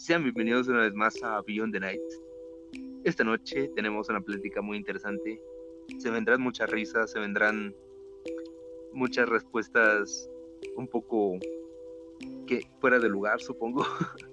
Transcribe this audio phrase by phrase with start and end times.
[0.00, 2.00] Sean bienvenidos una vez más a Beyond the Night.
[3.04, 5.38] Esta noche tenemos una plática muy interesante.
[5.98, 7.76] Se vendrán muchas risas, se vendrán
[8.94, 10.26] muchas respuestas
[10.74, 11.38] un poco
[12.46, 13.84] que fuera de lugar, supongo.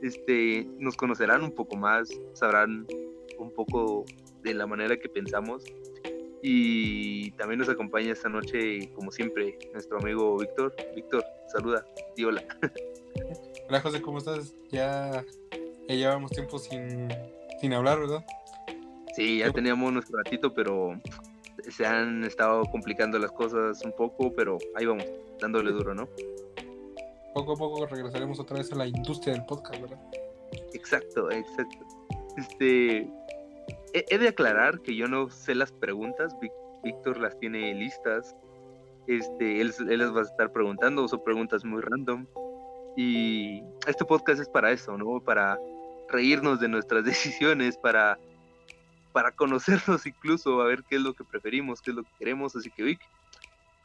[0.00, 2.86] Este, nos conocerán un poco más, sabrán
[3.38, 4.04] un poco
[4.42, 5.64] de la manera que pensamos.
[6.42, 10.74] Y también nos acompaña esta noche, como siempre, nuestro amigo Víctor.
[10.94, 12.44] Víctor, saluda, di hola.
[13.68, 14.54] Hola José, ¿cómo estás?
[14.70, 15.24] Ya,
[15.88, 17.08] ya llevamos tiempo sin,
[17.60, 18.24] sin hablar, ¿verdad?
[19.16, 21.00] Sí, ya teníamos nuestro ratito, pero
[21.68, 25.04] se han estado complicando las cosas un poco, pero ahí vamos,
[25.40, 26.08] dándole duro, ¿no?
[27.34, 29.98] Poco a poco regresaremos otra vez a la industria del podcast, ¿verdad?
[30.72, 31.84] Exacto, exacto.
[32.36, 32.98] Este,
[33.94, 36.36] he, he de aclarar que yo no sé las preguntas,
[36.84, 38.36] Víctor las tiene listas.
[39.08, 42.26] Este, él, él las va a estar preguntando, son preguntas muy random.
[42.96, 45.20] Y este podcast es para eso, ¿no?
[45.20, 45.58] Para
[46.08, 48.18] reírnos de nuestras decisiones, para,
[49.12, 52.56] para conocernos incluso, a ver qué es lo que preferimos, qué es lo que queremos.
[52.56, 53.00] Así que, Vic,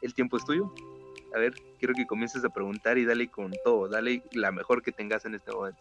[0.00, 0.72] el tiempo es tuyo.
[1.34, 4.92] A ver, quiero que comiences a preguntar y dale con todo, dale la mejor que
[4.92, 5.80] tengas en este momento.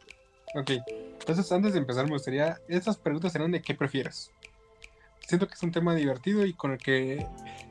[0.54, 0.72] Ok,
[1.20, 4.32] entonces antes de empezar me gustaría, estas preguntas serán de qué prefieres.
[5.28, 7.26] Siento que es un tema divertido y con el que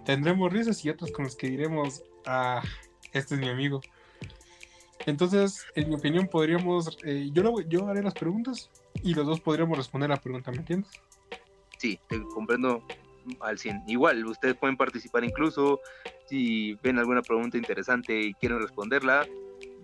[0.06, 2.62] tendremos risas y otros con los que diremos, ah,
[3.12, 3.82] este es mi amigo.
[5.06, 8.70] Entonces, en mi opinión, podríamos, eh, yo, lo- yo haré las preguntas
[9.02, 10.90] y los dos podríamos responder la pregunta, ¿me entiendes?
[11.78, 12.82] Sí, te comprendo
[13.40, 13.82] al 100.
[13.86, 15.80] Igual, ustedes pueden participar incluso
[16.26, 19.26] si ven alguna pregunta interesante y quieren responderla,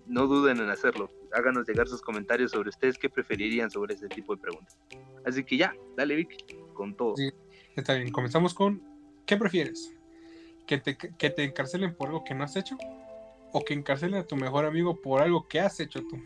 [0.06, 1.10] no duden en hacerlo.
[1.32, 4.78] Háganos llegar sus comentarios sobre ustedes qué preferirían sobre ese tipo de preguntas.
[5.24, 6.28] Así que ya, dale Vic,
[6.74, 7.16] con todo.
[7.16, 7.30] Sí.
[7.74, 8.80] Está bien, comenzamos con,
[9.26, 9.92] ¿qué prefieres?
[10.66, 12.76] ¿Que te, ¿Que te encarcelen por algo que no has hecho?
[13.58, 16.22] ¿O que encarcelen a tu mejor amigo por algo que has hecho tú?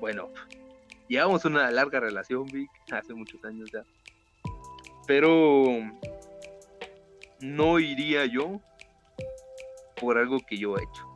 [0.00, 0.30] Bueno,
[1.06, 3.84] llevamos una larga relación, Vic, hace muchos años ya.
[5.06, 5.66] Pero
[7.42, 8.58] no iría yo
[10.00, 11.06] por algo que yo he hecho.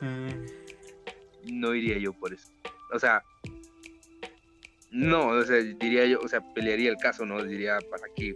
[0.00, 2.48] Mm, no iría yo por eso.
[2.92, 3.22] O sea,
[4.90, 7.40] no, o sea, diría yo, o sea, pelearía el caso, ¿no?
[7.44, 8.34] Diría, ¿para qué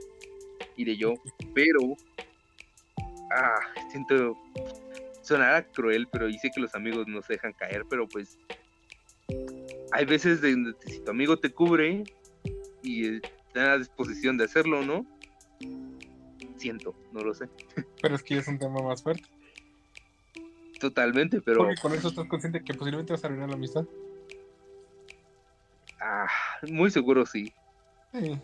[0.77, 1.15] iré yo?
[1.57, 1.97] Pero,
[3.35, 4.37] ah, siento,
[5.23, 8.39] sonará cruel, pero y sé que los amigos no se dejan caer, pero pues,
[9.93, 12.05] hay veces de donde si tu amigo te cubre
[12.83, 15.07] y está a disposición de hacerlo, ¿no?
[16.57, 17.49] Siento, no lo sé.
[18.01, 19.25] pero es que es un tema más fuerte.
[20.81, 21.59] Totalmente, pero...
[21.59, 23.85] Porque con eso estás consciente que posiblemente vas a arruinar la amistad.
[26.01, 26.29] Ah,
[26.69, 27.53] muy seguro sí.
[28.13, 28.39] Sí.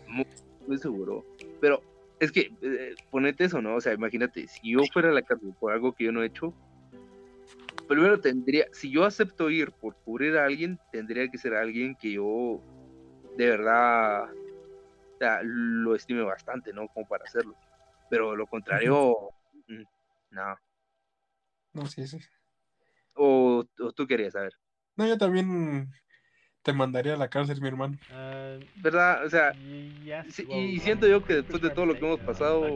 [0.67, 1.23] muy seguro.
[1.59, 1.83] Pero
[2.21, 3.75] es que, eh, ponete eso, ¿no?
[3.75, 6.27] O sea, imagínate, si yo fuera a la cárcel por algo que yo no he
[6.27, 6.53] hecho,
[7.87, 12.13] primero tendría, si yo acepto ir por cubrir a alguien, tendría que ser alguien que
[12.13, 12.61] yo
[13.37, 16.87] de verdad o sea, lo estime bastante, ¿no?
[16.89, 17.55] Como para hacerlo.
[18.07, 19.31] Pero lo contrario,
[19.67, 19.83] mm,
[20.29, 20.57] no.
[21.73, 22.19] No, sí, sí.
[23.15, 24.53] O, o tú querías saber,
[24.95, 25.91] No, yo también
[26.63, 27.97] te mandaría a la cárcel, mi hermano.
[28.11, 29.25] Uh, ¿verdad?
[29.25, 29.51] O sea,
[30.03, 32.67] yes, sí, well, y siento yo que después de todo lo que hemos pasado,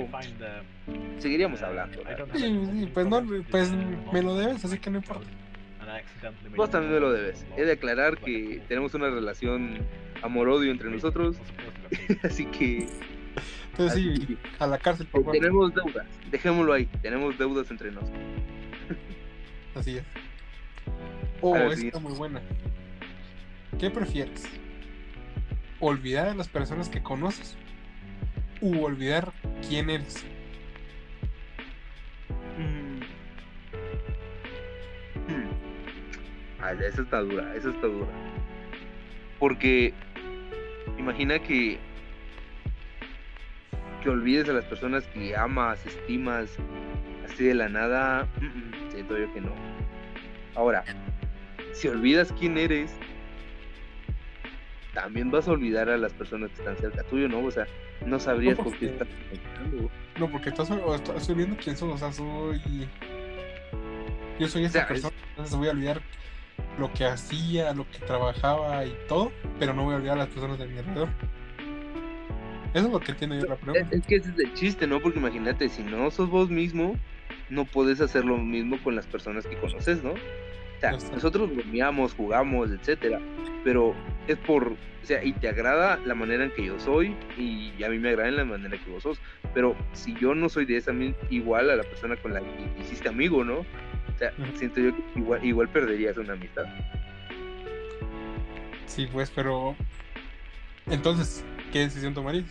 [1.19, 2.01] seguiríamos hablando.
[2.01, 3.71] A- sí, pues no, pues
[4.11, 5.27] me lo debes, así que no importa.
[6.55, 7.45] Vos también me lo debes.
[7.51, 9.77] a He de aclarar que tenemos una relación
[10.23, 11.37] amor-odio entre nosotros,
[12.23, 12.87] así que
[13.71, 15.37] Entonces Así sí, a la cárcel, por favor.
[15.37, 16.07] tenemos deudas.
[16.31, 18.17] Dejémoslo ahí, tenemos deudas entre nosotros.
[19.75, 20.03] Así es.
[21.41, 22.41] Oh, esta muy buena.
[23.79, 24.45] ¿Qué prefieres?
[25.79, 27.57] ¿Olvidar a las personas que conoces?
[28.61, 29.33] ¿U olvidar
[29.67, 30.23] quién eres?
[32.57, 32.99] Mm.
[35.29, 35.49] Mm.
[36.61, 38.07] Ah, ya, esa está dura, esa está dura.
[39.39, 39.93] Porque
[40.97, 41.77] imagina que
[44.01, 46.51] que olvides a las personas que amas, estimas,
[47.25, 49.51] así de la nada, mm, mm, siento yo que no.
[50.53, 50.85] Ahora,
[51.73, 52.95] si olvidas quién eres,
[54.95, 57.45] también vas a olvidar a las personas que están cerca tuyo, ¿no?
[57.45, 57.67] O sea,
[58.05, 59.91] no sabrías No, con porque- estás conectando.
[60.19, 62.87] No, porque estás, estás olvidando quién soy, o sea, soy...
[64.39, 66.01] Yo soy esta O sea, es- persona, entonces voy a olvidar
[66.79, 70.29] lo que hacía, lo que trabajaba y todo, pero no voy a olvidar a las
[70.29, 71.09] personas de mi alrededor.
[72.73, 73.95] Eso es lo que entiendo yo la pregunta.
[73.95, 74.99] es que ese es el chiste, ¿no?
[74.99, 76.97] Porque imagínate, si no sos vos mismo,
[77.49, 80.11] no puedes hacer lo mismo con las personas que conoces, ¿no?
[80.11, 83.19] O sea, nosotros bromeamos, jugamos, etcétera,
[83.63, 83.95] pero
[84.27, 87.89] es por, o sea, y te agrada la manera en que yo soy y a
[87.89, 89.21] mí me agrada la manera que vos sos,
[89.53, 92.81] pero si yo no soy de esa mi- igual a la persona con la que
[92.81, 93.59] hiciste amigo, ¿no?
[93.59, 96.65] O sea, siento yo que igual, igual perderías una amistad.
[98.85, 99.75] Sí, pues, pero.
[100.87, 102.45] Entonces, ¿qué decisión tomarías?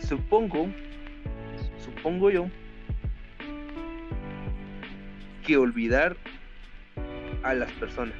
[0.00, 0.68] Supongo,
[1.78, 2.50] supongo yo,
[5.46, 6.16] que olvidar
[7.42, 8.14] a las personas.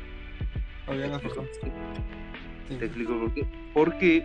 [0.89, 1.51] Las personas.
[2.69, 2.77] Sí.
[2.77, 3.47] Te explico por qué.
[3.75, 4.25] Porque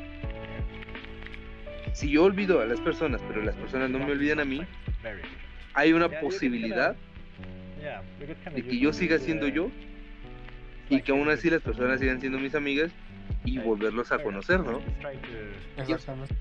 [1.94, 4.62] si yo olvido a las personas, pero las personas no me olvidan a mí,
[5.74, 6.96] hay una posibilidad
[8.54, 9.72] de que yo siga siendo uh, yo
[10.90, 12.92] y que aún así las personas sigan siendo mis amigas
[13.46, 14.82] y volverlos a conocer, ¿no?
[15.78, 16.36] Exactamente.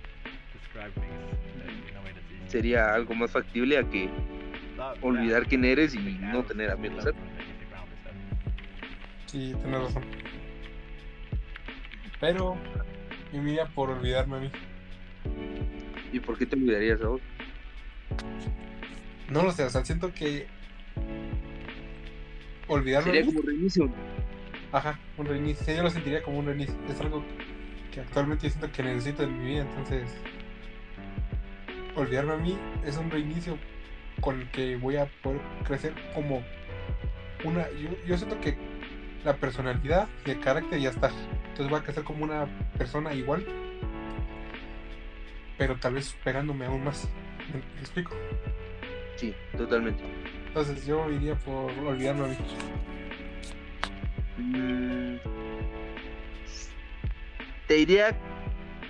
[2.49, 4.09] Sería algo más factible a que
[5.01, 7.21] olvidar quién eres y no tener amigos cerca.
[9.37, 10.03] Sí, tienes razón.
[12.19, 12.56] Pero
[13.31, 14.50] yo me iría por olvidarme a mí.
[16.11, 17.21] ¿Y por qué te olvidarías a vos?
[19.29, 20.47] No lo sé, o sea, siento que
[22.67, 23.93] olvidarme Sería como reinicio.
[24.73, 25.75] ajá, un reinicio.
[25.75, 26.75] Yo lo sentiría como un reinicio.
[26.89, 27.23] Es algo
[27.91, 30.25] que actualmente siento que necesito en mi vida, entonces
[31.94, 33.59] olvidarme a mí es un reinicio
[34.23, 36.43] con el que voy a poder crecer como
[37.44, 37.71] una.
[37.73, 38.56] Yo, yo siento que
[39.26, 41.11] la personalidad y el carácter ya está.
[41.49, 42.46] Entonces voy a crecer como una
[42.78, 43.44] persona igual,
[45.58, 47.08] pero tal vez pegándome aún más.
[47.52, 48.14] ¿Me, me explico?
[49.17, 50.02] Sí, totalmente.
[50.46, 52.37] Entonces yo iría por olvidarme a mí.
[54.38, 55.17] Mm,
[57.67, 58.17] Te diría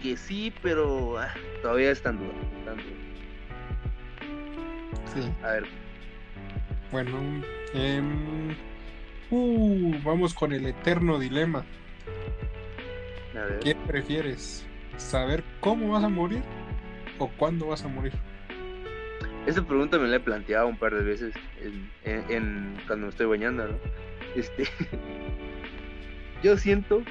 [0.03, 1.33] que sí, pero ah,
[1.63, 2.35] todavía está en duda.
[2.59, 2.97] está en duda.
[5.15, 5.33] Sí.
[5.43, 5.65] A ver,
[6.93, 7.43] Bueno,
[7.73, 8.55] em,
[9.31, 11.65] uh, vamos con el eterno dilema.
[13.35, 13.59] a ver.
[13.61, 14.67] ¿Qué prefieres?
[14.97, 16.43] ¿Saber cómo vas a morir
[17.19, 18.13] o cuándo vas a morir?
[19.47, 23.11] Esa pregunta me la he planteado un par de veces en, en- en- cuando me
[23.11, 23.79] estoy bañando, ¿no?
[24.35, 24.65] Este,
[26.43, 27.03] yo siento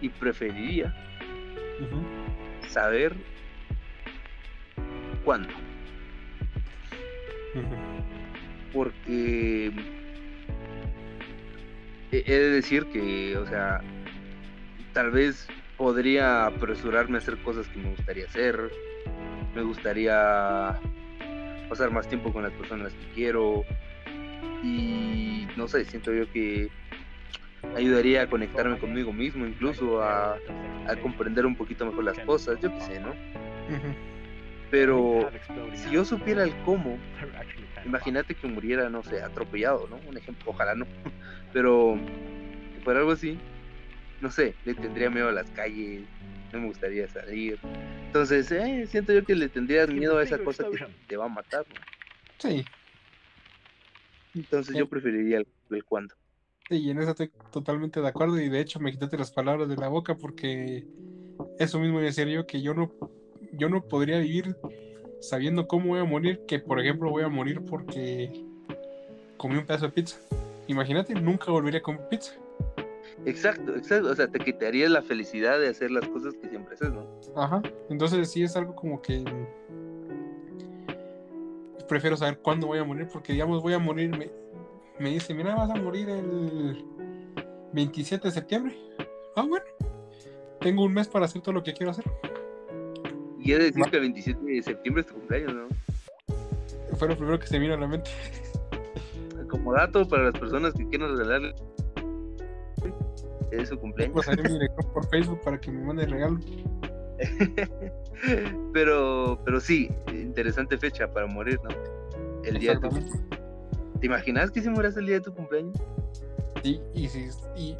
[0.00, 0.94] y preferiría
[2.68, 3.14] saber
[5.24, 5.48] cuándo,
[8.72, 9.72] porque
[12.26, 13.80] he de decir que, o sea,
[14.92, 18.70] tal vez podría apresurarme a hacer cosas que me gustaría hacer,
[19.54, 20.78] me gustaría
[21.68, 23.64] pasar más tiempo con las personas que quiero.
[24.62, 26.70] Y no sé, siento yo que
[27.76, 30.36] ayudaría a conectarme conmigo mismo, incluso a,
[31.02, 33.14] comprender un poquito mejor las cosas, yo qué sé, ¿no?
[34.74, 35.30] Pero
[35.76, 36.98] si yo supiera el cómo,
[37.86, 39.98] imagínate que muriera, no sé, atropellado, ¿no?
[39.98, 40.84] Un ejemplo, ojalá no,
[41.52, 41.96] pero
[42.74, 43.38] que fuera algo así,
[44.20, 46.02] no sé, le tendría miedo a las calles,
[46.52, 47.56] no me gustaría salir.
[48.06, 51.28] Entonces, eh, siento yo que le tendrías miedo a esa cosa que te va a
[51.28, 51.76] matar, ¿no?
[52.40, 52.66] Sí,
[54.34, 54.88] Entonces yo Eh.
[54.88, 56.16] preferiría el, el cuándo.
[56.68, 59.68] sí, y en eso estoy totalmente de acuerdo y de hecho me quitaste las palabras
[59.68, 60.84] de la boca porque
[61.60, 62.90] eso mismo decía yo que yo no,
[63.56, 64.56] yo no podría vivir
[65.20, 68.44] sabiendo cómo voy a morir, que por ejemplo voy a morir porque
[69.36, 70.18] comí un pedazo de pizza.
[70.66, 72.34] Imagínate, nunca volvería a comer pizza.
[73.26, 74.10] Exacto, exacto.
[74.10, 77.06] O sea, te quitarías la felicidad de hacer las cosas que siempre haces, ¿no?
[77.36, 79.24] Ajá, entonces sí es algo como que
[81.88, 84.30] prefiero saber cuándo voy a morir porque digamos voy a morir, me,
[84.98, 86.84] me dice, mira, vas a morir el
[87.72, 88.76] 27 de septiembre.
[89.36, 89.64] Ah, bueno,
[90.60, 92.04] tengo un mes para hacer todo lo que quiero hacer.
[93.44, 96.96] Y he de decir que el 27 de septiembre es tu cumpleaños, ¿no?
[96.96, 98.10] Fue lo primero que se me vino a la mente.
[99.50, 101.54] Como dato para las personas que quieran regalarle
[103.52, 104.26] es su cumpleaños.
[104.26, 106.40] mi dirección por Facebook para que me mande regalo.
[108.72, 111.70] pero, pero sí, interesante fecha para morir, ¿no?
[112.44, 112.96] El día de tu.
[114.00, 115.74] ¿Te imaginas que si mueras el día de tu cumpleaños?
[116.62, 117.76] Sí, y, si- y, y-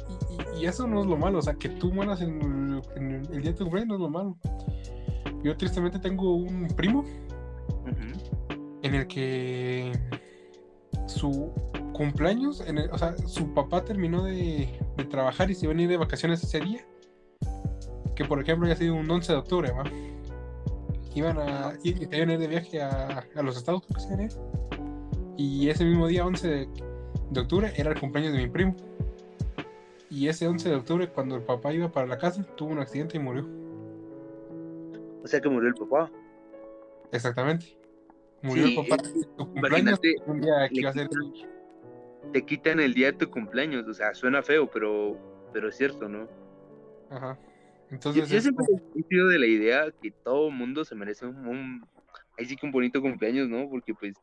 [0.57, 3.41] y- y eso no es lo malo, o sea, que tú mueras en, en el
[3.41, 4.37] día de tu cumpleaños no es lo malo.
[5.45, 7.05] Yo tristemente tengo un primo
[8.81, 9.91] en el que
[11.05, 11.51] su
[11.93, 15.81] cumpleaños, en el- o sea, su papá terminó de, de trabajar y se iba a
[15.81, 16.85] ir de vacaciones ese día.
[18.15, 19.83] Que por ejemplo había sido un 11 de octubre, ¿va?
[21.13, 24.31] Iban a, y- iban a ir de viaje a, a los estados, iban ir.
[25.37, 26.69] Y ese mismo día, 11 de,
[27.29, 28.75] de octubre, era el cumpleaños de mi primo.
[30.09, 33.17] Y ese 11 de octubre, cuando el papá iba para la casa, tuvo un accidente
[33.17, 33.45] y murió.
[35.25, 36.11] O sea que murió el papá.
[37.11, 37.75] Exactamente.
[38.43, 39.03] Murió Sí, el papá.
[39.03, 41.09] es- Su cumpleaños, un día que iba a ser
[42.31, 43.87] te quitan el día de tu cumpleaños.
[43.87, 45.17] O sea, suena feo, pero,
[45.51, 46.29] pero es cierto, ¿no?
[47.09, 47.39] Ajá.
[47.89, 48.65] Yo, Entonces, yo es siempre
[48.95, 51.89] he sido de la idea que todo mundo se merece un, un-
[52.37, 53.67] ahí sí que un bonito cumpleaños, ¿no?
[53.67, 54.13] Porque pues,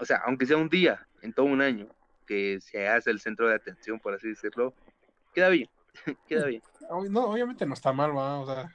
[0.00, 1.88] o sea, aunque sea un día en todo un año,
[2.26, 4.72] que se hace el centro de atención, por así decirlo,
[5.34, 5.68] queda bien,
[6.26, 6.62] queda bien.
[7.10, 8.40] no, obviamente no está mal, ¿va?
[8.40, 8.70] O sea,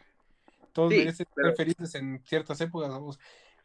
[0.73, 2.91] todos Sí, merecen pero- ser felices en ciertas épocas.
[2.91, 3.15] O,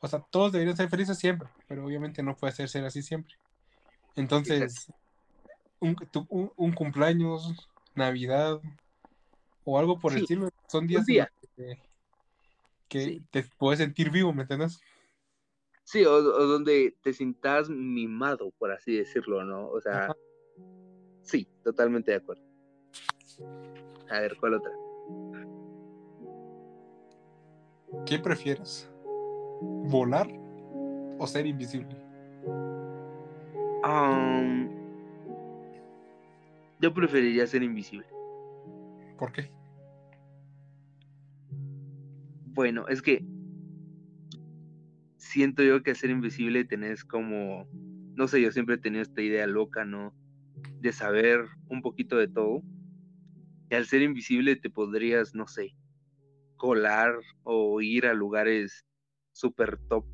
[0.01, 3.35] o sea, todos deberían ser felices siempre, pero obviamente no puede ser, ser así siempre.
[4.15, 4.93] Entonces,
[5.81, 8.61] un, tu- un, un cumpleaños, Navidad
[9.65, 11.31] o algo por el estilo, son días día.
[11.57, 11.83] que,
[12.89, 13.23] que Sí.
[13.31, 14.81] te puedes sentir vivo, ¿me entiendes?
[15.85, 19.69] Sí, o, o donde te sientas mimado, por así decirlo, ¿no?
[19.69, 20.17] O sea, Ajá.
[21.23, 22.43] sí, totalmente de acuerdo.
[24.11, 24.73] A ver, ¿cuál otra?
[28.09, 28.91] ¿Qué prefieres?
[29.61, 30.27] ¿Volar
[31.19, 31.95] o ser invisible?
[33.85, 34.71] Am,
[36.81, 38.07] yo preferiría ser invisible.
[39.19, 39.51] ¿Por qué?
[42.55, 43.27] Bueno, es que
[45.19, 47.69] siento yo que ser invisible tenés como,
[48.15, 50.15] no sé, yo siempre he tenido esta idea loca, ¿no?
[50.81, 52.63] De saber un poquito de todo.
[53.69, 55.75] Y al ser invisible te podrías, no sé,
[56.59, 58.85] colar o ir a lugares
[59.33, 60.05] super top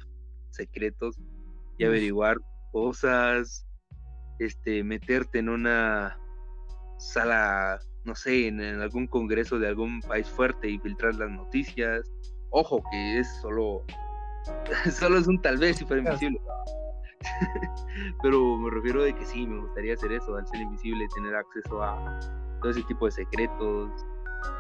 [0.51, 1.19] secretos
[1.79, 2.39] y averiguar
[2.73, 3.67] cosas,
[4.39, 6.19] este, meterte en una
[6.99, 12.11] sala, no sé, en, en algún congreso de algún país fuerte y filtrar las noticias.
[12.51, 13.85] Ojo, que es solo,
[14.93, 16.41] solo es un tal vez si fuera invisible.
[18.23, 21.83] Pero me refiero de que sí, me gustaría hacer eso, al ser invisible, tener acceso
[21.83, 22.21] a
[22.61, 23.91] todo ese tipo de secretos,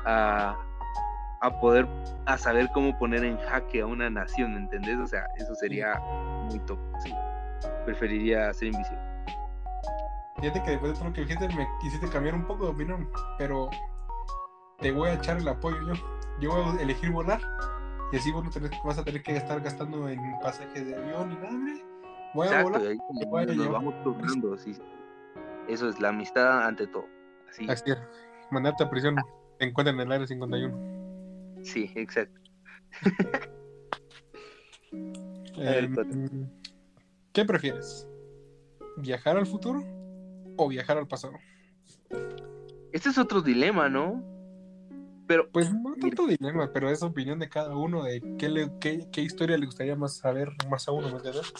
[0.06, 0.56] a,
[1.40, 1.86] a poder,
[2.26, 4.98] a saber cómo poner en jaque a una nación, ¿me entendés?
[4.98, 6.00] O sea, eso sería
[6.48, 7.12] muy top, sí.
[7.84, 9.00] Preferiría ser invisible.
[10.40, 13.08] Fíjate que después de todo lo que dijiste me quisiste cambiar un poco de opinión,
[13.38, 13.70] pero
[14.80, 15.94] te voy a echar el apoyo yo.
[16.40, 17.40] Yo voy a elegir volar
[18.12, 21.28] y así vos no tenés- vas a tener que estar gastando en pasajes de avión
[21.30, 21.84] ni nada, hombre.
[22.34, 22.82] Voy a Exacto, volar.
[22.90, 24.76] ahí te voy a nos vamos turnando, sí.
[25.68, 27.06] Eso es la amistad ante todo.
[27.48, 27.98] Así, Así es.
[28.50, 29.16] Mandarte a prisión.
[29.58, 30.93] Te encuentran en el área 51.
[31.64, 32.40] Sí, exacto.
[35.56, 36.14] Eh, cuate.
[37.32, 38.08] ¿Qué prefieres?
[38.96, 39.82] ¿Viajar al futuro
[40.56, 41.34] o viajar al pasado?
[42.92, 44.20] Este es otro dilema, ¿no?
[45.28, 49.06] Pero Pues no tanto dilema, pero es opinión de cada uno de qué, le- qué,
[49.12, 51.52] qué historia le gustaría más saber más a uno, ¿me entiendes?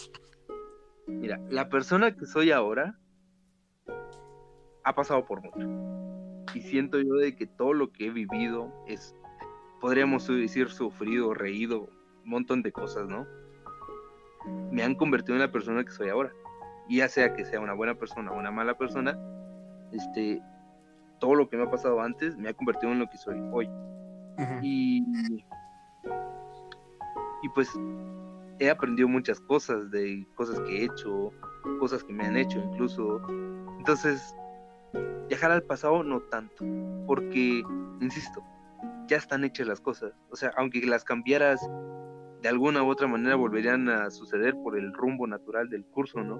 [1.07, 2.99] Mira, la persona que soy ahora
[4.83, 6.53] ha pasado por mucho.
[6.53, 9.15] Y siento yo de que todo lo que he vivido es,
[9.79, 11.89] podríamos decir, sufrido, reído,
[12.23, 13.25] un montón de cosas, ¿no?
[14.71, 16.31] Me han convertido en la persona que soy ahora.
[16.87, 19.17] Y ya sea que sea una buena persona o una mala persona,
[19.91, 20.41] este,
[21.19, 23.69] todo lo que me ha pasado antes me ha convertido en lo que soy hoy.
[24.61, 25.03] Y,
[27.41, 27.69] y pues
[28.59, 31.31] he aprendido muchas cosas de cosas que he hecho,
[31.79, 33.21] cosas que me han hecho incluso.
[33.77, 34.35] Entonces,
[35.27, 36.65] viajar al pasado no tanto,
[37.07, 37.63] porque,
[38.01, 38.43] insisto,
[39.07, 40.13] ya están hechas las cosas.
[40.29, 41.61] O sea, aunque las cambiaras
[42.41, 46.39] de alguna u otra manera, volverían a suceder por el rumbo natural del curso, ¿no?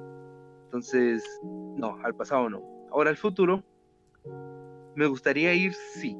[0.66, 2.62] Entonces, no, al pasado no.
[2.92, 3.64] Ahora, al futuro,
[4.96, 6.16] me gustaría ir, sí,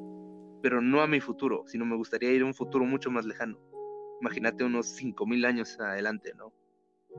[0.60, 3.60] pero no a mi futuro, sino me gustaría ir a un futuro mucho más lejano.
[4.20, 6.52] Imagínate unos 5000 años adelante, ¿no?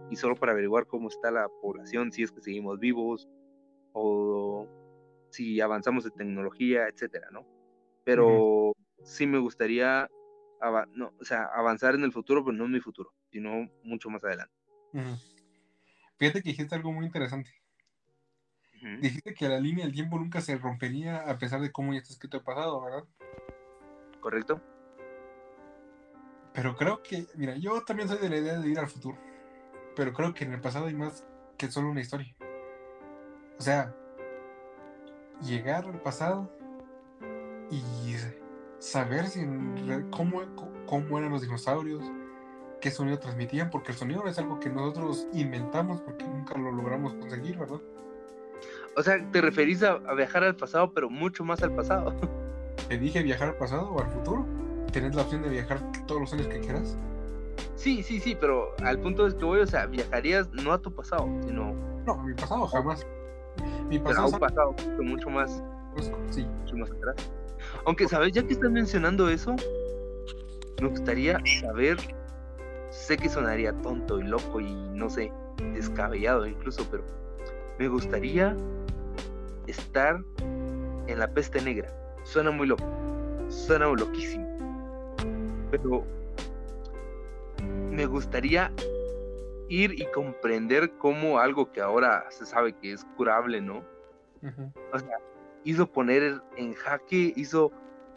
[0.10, 3.30] Y solo para averiguar cómo está la población, si es que seguimos vivos
[3.94, 4.68] o
[5.30, 7.46] si avanzamos en tecnología, etcétera, ¿no?
[8.04, 10.10] Pero sí me gustaría
[10.94, 14.24] no, o sea, avanzar en el futuro, pero no en mi futuro, sino mucho más
[14.24, 14.54] adelante.
[16.18, 17.52] Fíjate que dijiste algo muy interesante.
[19.02, 22.14] Dijiste que la línea del tiempo nunca se rompería a pesar de cómo ya está
[22.14, 23.04] escrito el pasado, ¿verdad?
[24.20, 24.62] ¿Correcto?
[26.54, 29.18] Pero creo que, mira, yo también soy de la idea de ir al futuro.
[29.96, 31.24] Pero creo que en el pasado hay más
[31.58, 32.36] que solo una historia.
[33.60, 33.96] O sea,
[35.42, 36.52] llegar al pasado
[37.70, 37.82] y
[38.80, 39.46] saber si
[40.12, 40.42] cómo,
[40.86, 42.04] cómo eran los dinosaurios,
[42.82, 47.14] qué sonido transmitían, porque el sonido es algo que nosotros inventamos porque nunca lo logramos
[47.16, 47.82] conseguir, ¿verdad?
[48.96, 52.16] O sea, te referís a, a viajar al pasado, pero mucho más al pasado.
[52.88, 54.46] Te dije viajar al pasado o al futuro.
[54.94, 56.98] Tenés la opción de viajar todos los años que quieras.
[57.76, 60.92] Sí, sí, sí, pero al punto es que voy, o sea, viajarías no a tu
[60.92, 61.74] pasado, sino
[62.06, 63.06] No, a mi pasado jamás.
[63.90, 66.46] Mi pero a pasado un pasado mucho, mucho más, pues, sí.
[66.46, 67.16] mucho más atrás.
[67.88, 68.34] Aunque, ¿sabes?
[68.34, 69.56] Ya que estás mencionando eso,
[70.82, 71.96] me gustaría saber,
[72.90, 75.32] sé que sonaría tonto y loco y no sé,
[75.74, 77.06] descabellado incluso, pero
[77.80, 78.58] me gustaría
[79.68, 80.22] estar
[81.08, 81.90] en la peste negra.
[82.24, 82.84] Suena muy loco,
[83.48, 84.46] suena loquísimo.
[85.72, 86.04] Pero
[87.90, 88.70] me gustaría
[89.70, 93.82] ir y comprender cómo algo que ahora se sabe que es curable, ¿no?
[94.92, 95.20] O sea,
[95.64, 97.72] hizo poner en jaque, hizo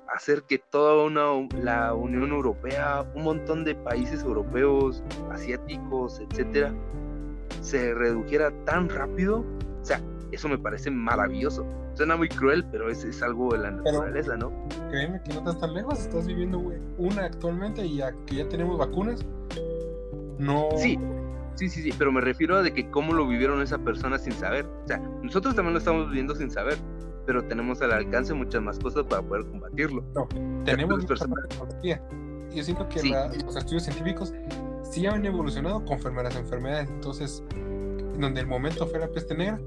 [0.09, 6.75] hacer que toda una, la Unión Europea, un montón de países europeos, asiáticos, etcétera,
[7.61, 9.45] se redujera tan rápido.
[9.81, 10.01] O sea,
[10.33, 11.65] eso me parece maravilloso.
[11.95, 14.53] Suena muy cruel, pero es, es algo de la Pero- naturaleza, ¿no?
[14.91, 18.49] Créeme que no estás tan lejos, estás viviendo güey, una actualmente y ya que ya
[18.49, 19.25] tenemos vacunas,
[20.39, 20.69] no...
[20.77, 20.99] Sí,
[21.55, 24.33] sí, sí, sí, pero me refiero a de que cómo lo vivieron esa persona sin
[24.33, 24.67] saber.
[24.85, 26.79] O sea, nosotros también lo estamos viviendo sin saber,
[27.27, 30.03] pero tenemos al alcance muchas más cosas para poder combatirlo.
[30.65, 32.03] tenemos las mucha personas- tecnología.
[32.55, 33.11] Yo siento que Sí.
[33.11, 34.33] la- los estudios científicos
[34.83, 36.89] sí han evolucionado conforme a las enfermedades.
[36.91, 37.43] Entonces,
[38.19, 39.61] donde el momento fue la peste negra,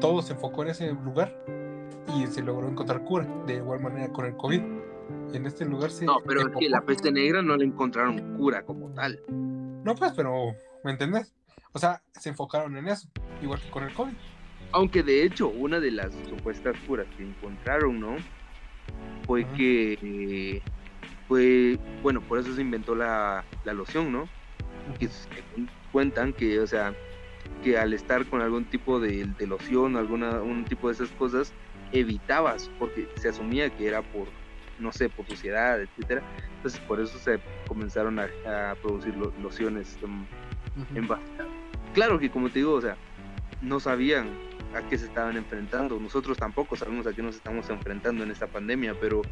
[0.00, 1.34] todo se enfocó en ese lugar
[2.16, 3.26] y se logró encontrar cura.
[3.46, 4.60] De igual manera con el COVID.
[5.32, 6.04] En este lugar se.
[6.04, 9.20] No, pero es que la peste negra no le encontraron cura como tal.
[9.28, 10.52] No, pues, pero.
[10.82, 11.32] ¿Me entendés?
[11.72, 13.08] O sea, se enfocaron en eso.
[13.42, 14.12] Igual que con el COVID.
[14.72, 18.16] Aunque de hecho, una de las supuestas curas que encontraron, ¿no?
[19.26, 20.62] Fue que eh,
[21.26, 24.28] fue, bueno, por eso se inventó la, la loción, ¿no?
[24.98, 25.08] Que
[25.90, 26.94] cuentan que, o sea,
[27.62, 31.54] que al estar con algún tipo de, de loción, alguna, un tipo de esas cosas,
[31.92, 34.32] evitabas, porque se asumía que era por,
[34.78, 36.22] no sé, por suciedad, etcétera.
[36.56, 38.28] Entonces por eso se comenzaron a,
[38.70, 40.26] a producir lo- lociones em,
[40.94, 42.96] en base a- Claro que como te digo, o sea,
[43.60, 44.28] no sabían
[44.74, 45.98] a qué se estaban enfrentando.
[45.98, 49.22] Nosotros tampoco sabemos a qué nos estamos enfrentando en esta pandemia, pero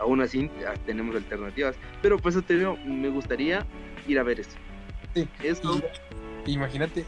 [0.00, 0.50] aún así
[0.86, 1.76] tenemos alternativas.
[2.00, 3.64] Pero por eso te digo, me gustaría
[4.06, 4.56] ir a ver esto.
[5.14, 5.80] Sí, Esto,
[6.46, 7.04] imagínate,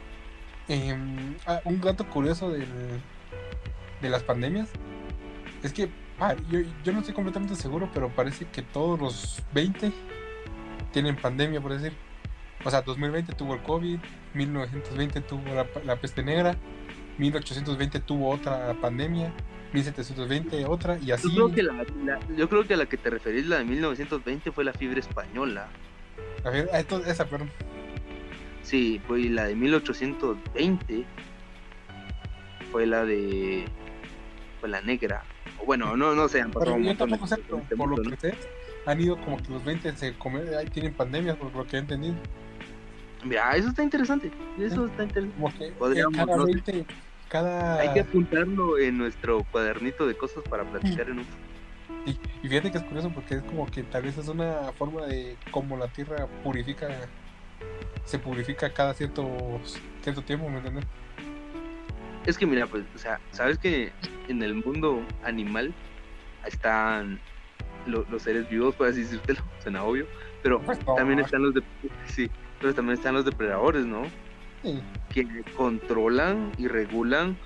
[0.68, 3.00] em, ah, un dato curioso del-
[4.00, 4.68] de las pandemias
[5.62, 5.88] es que
[6.20, 9.90] ah, yo, yo no estoy completamente seguro, pero parece que todos los 20
[10.92, 11.96] tienen pandemia, por decir.
[12.64, 13.98] O sea, 2020 tuvo el COVID,
[14.34, 16.56] 1920 tuvo la, la peste negra,
[17.18, 19.32] 1820 tuvo otra pandemia,
[19.72, 21.28] 1720 otra, y así.
[21.34, 21.72] yo, creo que la,
[22.04, 25.00] la- yo creo que a la que te referís, la de 1920, fue la fiebre
[25.00, 25.68] española.
[26.44, 27.50] A ver, ah, esa, perdón.
[28.62, 31.04] Sí, fue la de 1820
[32.72, 33.64] fue la de
[34.60, 35.22] fue la negra.
[35.60, 38.16] O bueno, no no sé, han pasado Pero yo tampoco sé, este por lo que
[38.16, 38.34] sé,
[38.86, 41.78] han ido como que los 20 se comen, ahí tienen pandemias, por lo que he
[41.78, 42.16] entendido.
[43.24, 44.30] Mira, eso está interesante.
[44.58, 45.34] Eso está interesante.
[45.40, 46.52] Como Podríamos, cada no sé.
[46.52, 46.86] 20,
[47.28, 47.80] cada...
[47.80, 51.26] Hay que apuntarlo en nuestro cuadernito de cosas para platicar en un
[52.06, 52.10] Y,
[52.42, 55.38] y fíjate que es curioso porque es como que tal vez es una forma de
[55.50, 57.08] cómo la tierra purifica,
[58.04, 59.26] se purifica cada cierto,
[60.02, 60.84] cierto tiempo, ¿me entiendes?
[62.26, 63.92] Es que mira, pues, o sea, sabes que
[64.28, 65.74] en el mundo animal
[66.46, 67.20] están
[67.86, 70.06] lo- los seres vivos, por así decírtelo, suena obvio,
[70.42, 71.62] pero Pues no, también están los de
[72.06, 72.30] sí,
[72.64, 74.04] pero también están los depredadores, ¿no?
[74.62, 74.80] sí,
[75.12, 77.36] que controlan y regulan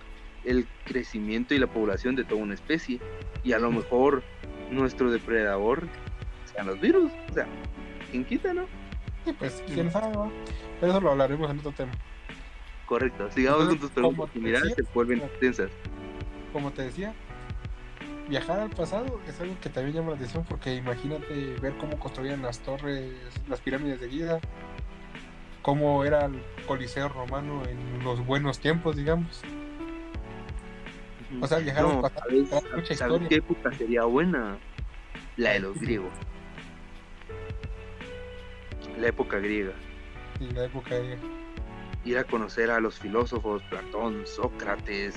[0.44, 3.00] el crecimiento y la población de toda una especie.
[3.42, 4.22] Y a lo mejor
[4.70, 5.88] nuestro depredador
[6.44, 7.10] sean los virus.
[7.30, 7.48] O sea,
[8.12, 8.66] ¿quién quita, no?
[9.24, 10.30] sí, pues quién sabe, ¿no?
[10.78, 11.90] Pero eso lo hablaremos en otro tema.
[12.86, 13.28] Correcto.
[13.32, 14.30] Sigamos con tus preguntas.
[14.32, 15.70] que Mira, decía, se vuelven como- tensas.
[16.52, 17.12] Como te decía,
[18.28, 22.40] viajar al pasado es algo que también llama la atención porque imagínate ver cómo construían
[22.42, 23.10] las torres,
[23.48, 24.38] las pirámides de Giza,
[25.68, 29.42] cómo era el Coliseo romano en los buenos tiempos, digamos.
[31.42, 33.28] O sea, viajar al No, pasado ¿sabes, trae mucha ¿sabes historia.
[33.28, 34.56] qué época sería buena?
[35.36, 36.10] La de los griegos.
[38.98, 39.72] La época griega.
[40.40, 41.18] Y la época de...
[42.06, 45.16] Ir a conocer a los filósofos, Platón, Sócrates,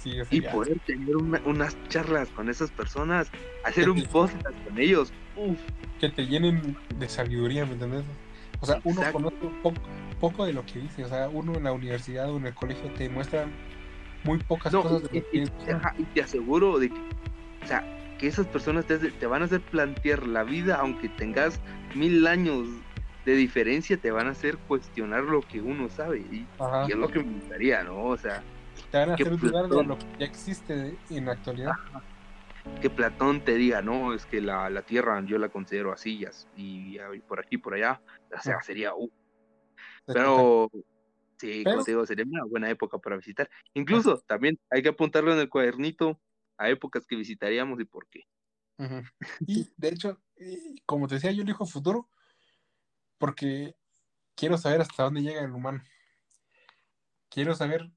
[0.00, 3.28] Sí, y ya- poder tener una- unas charlas con esas personas,
[3.64, 5.12] hacer un podcast con ellos.
[5.34, 5.58] Uf,
[5.98, 8.04] que te llenen de sabiduría, ¿me entiendes?
[8.60, 9.12] O sea, uno Exacto.
[9.18, 9.80] conoce un poco,
[10.20, 12.90] poco de lo que dice, o sea, uno en la universidad o en el colegio
[12.94, 13.52] te muestran
[14.24, 17.00] muy pocas no, cosas de y, lo y- que ajá, y te aseguro de que,
[17.62, 17.84] o sea,
[18.18, 21.60] que esas personas te, te van a hacer plantear la vida, aunque tengas
[21.94, 22.66] mil años
[23.24, 26.20] de diferencia, te van a hacer cuestionar lo que uno sabe.
[26.20, 28.06] Y, Ajá, es lo que me gustaría, ¿no?
[28.06, 28.42] O sea,
[28.90, 31.72] te van a hacer dudar de lo que ya existe en la actualidad.
[32.80, 36.24] Que Platón te diga, no, es que la, la Tierra yo la considero así,
[36.56, 38.00] y, por aquí, por allá,
[38.36, 39.10] o sea, sería, uh,
[40.06, 40.70] Pero
[41.36, 43.50] sí, como te digo, sería una buena época para visitar.
[43.74, 46.20] Incluso también hay que apuntarlo en el cuadernito
[46.56, 48.26] a épocas que visitaríamos y por qué.
[49.46, 50.20] Y de hecho,
[50.86, 52.08] como te decía, yo elijo futuro
[53.18, 53.74] porque
[54.36, 55.82] quiero saber hasta dónde llega el humano.
[57.28, 57.90] Quiero saber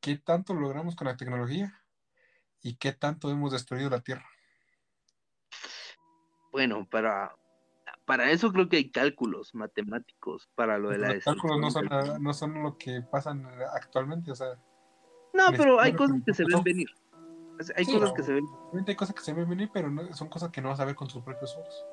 [0.00, 1.81] qué tanto logramos con la tecnología
[2.62, 4.24] y qué tanto hemos destruido la Tierra.
[6.50, 7.34] Bueno, para,
[8.04, 11.86] para eso creo que hay cálculos matemáticos para lo de la Los cálculos no son,
[11.86, 14.58] la- no son lo que pasan actualmente, o sea,
[15.32, 16.88] No, pero hay cosas que se ven venir.
[17.76, 18.14] Hay Sí, cosas no.
[18.14, 18.44] que se ven,
[18.86, 20.94] hay cosas que se ven venir, pero no- son cosas que no vas a ver
[20.94, 21.84] con tus propios ojos.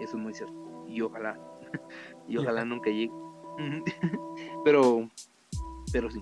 [0.00, 0.84] eso es muy cierto.
[0.88, 1.38] Y ojalá,
[2.28, 3.12] y ojalá nunca llegue.
[4.64, 5.08] pero,
[5.92, 6.20] pero sí.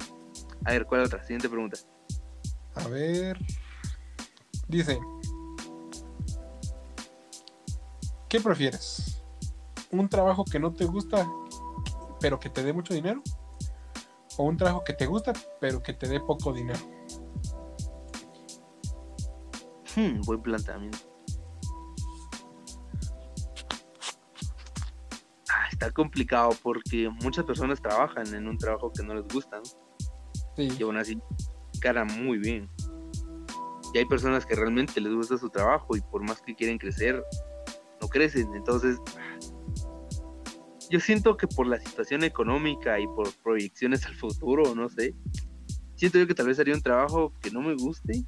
[0.64, 1.22] A ver, ¿cuál otra?
[1.22, 1.76] Siguiente pregunta.
[2.76, 3.38] A ver,
[4.66, 5.00] dice,
[8.28, 9.22] ¿qué prefieres?
[9.92, 11.28] ¿Un trabajo que no te gusta,
[12.20, 13.22] pero que te dé mucho dinero?
[14.36, 16.80] ¿O un trabajo que te gusta, pero que te dé poco dinero?
[19.94, 20.98] Hmm, buen planteamiento.
[25.48, 29.64] Ah, está complicado porque muchas personas trabajan en un trabajo que no les gusta ¿no?
[30.56, 31.16] Sí, y aún así
[31.84, 32.68] ganan muy bien.
[33.92, 37.22] Y hay personas que realmente les gusta su trabajo y por más que quieren crecer,
[38.00, 38.52] no crecen.
[38.54, 38.98] Entonces,
[40.90, 45.14] yo siento que por la situación económica y por proyecciones al futuro, no sé,
[45.94, 48.24] siento yo que tal vez haría un trabajo que no me guste,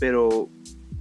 [0.00, 0.48] pero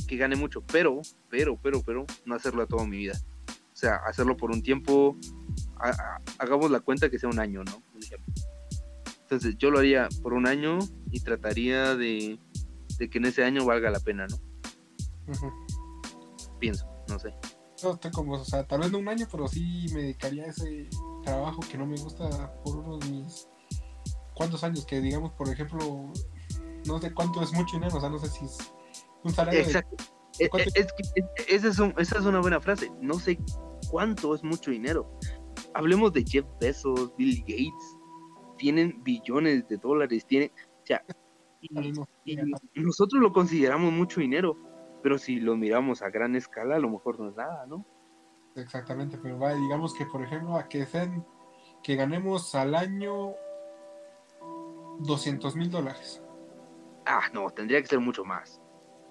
[0.08, 0.62] que gane mucho.
[0.72, 3.14] Pero, pero, pero, pero, no hacerlo a toda mi vida.
[3.50, 5.18] O sea, hacerlo por un tiempo,
[5.78, 7.82] ha- ha- hagamos la cuenta que sea un año, ¿no?
[7.96, 8.31] Un ejemplo.
[9.32, 10.78] Entonces yo lo haría por un año
[11.10, 12.38] y trataría de,
[13.00, 14.38] de que en ese año valga la pena, ¿no?
[16.60, 17.34] Pienso, no sé.
[17.82, 20.48] Yo estoy como, o sea, tal vez no un año, pero sí me dedicaría a
[20.48, 20.90] ese
[21.24, 23.48] trabajo que no me gusta por unos mis
[24.34, 26.12] cuántos años, que digamos, por ejemplo,
[26.86, 28.58] no sé cuánto es mucho dinero, o sea, no sé si es
[29.24, 29.96] un salario de Exacto.
[30.40, 32.92] E- ¿Cuánto- e- Es es- esa, es un- esa es una buena frase.
[33.00, 33.40] No sé
[33.90, 35.18] cuánto es mucho dinero.
[35.74, 37.98] Hablemos de Jeff Bezos, Bill Gates.
[38.62, 40.24] Tienen billones de dólares.
[40.28, 41.04] Tienen, o sea,
[41.62, 42.36] y-
[42.76, 44.56] nosotros lo consideramos mucho dinero.
[45.02, 47.84] Pero si lo miramos a gran escala, a lo mejor no es nada, ¿no?
[48.56, 51.26] Exactamente, pero va, digamos que por ejemplo a que sean
[51.82, 53.34] que ganemos al año
[55.00, 56.22] 200 mil dólares.
[57.08, 58.62] Ah, no, tendría que ser mucho más.